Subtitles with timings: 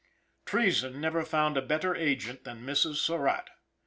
[0.47, 2.95] Treason never found a better agent than Mrs.
[2.95, 3.51] Surratt.